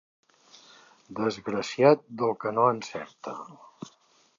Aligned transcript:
Desgraciat 1.19 2.03
del 2.23 2.37
que 2.45 2.55
no 2.59 2.67
encerta. 2.79 3.41